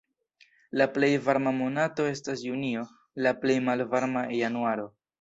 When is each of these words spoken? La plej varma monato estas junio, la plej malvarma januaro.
La 0.81 0.87
plej 0.95 1.09
varma 1.27 1.53
monato 1.59 2.07
estas 2.15 2.43
junio, 2.49 2.89
la 3.27 3.37
plej 3.45 3.63
malvarma 3.71 4.29
januaro. 4.43 4.93